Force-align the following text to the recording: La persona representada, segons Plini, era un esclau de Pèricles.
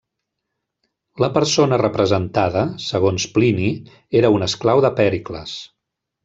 La 1.23 1.27
persona 1.35 1.77
representada, 1.81 2.63
segons 2.85 3.27
Plini, 3.37 3.69
era 4.23 4.33
un 4.39 4.47
esclau 4.51 4.83
de 4.87 4.93
Pèricles. 5.03 5.55